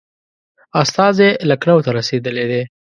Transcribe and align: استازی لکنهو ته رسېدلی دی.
استازی 0.81 1.29
لکنهو 1.49 1.83
ته 1.85 1.91
رسېدلی 1.97 2.45
دی. 2.51 2.61